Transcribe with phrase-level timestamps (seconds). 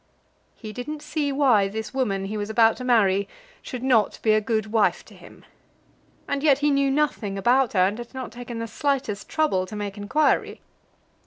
[0.55, 3.27] He didn't see why this woman he was about to marry
[3.61, 5.45] should not be a good wife to him!
[6.27, 9.75] And yet he knew nothing about her, and had not taken the slightest trouble to
[9.75, 10.61] make inquiry.